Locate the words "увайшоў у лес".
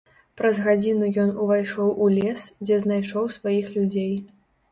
1.43-2.47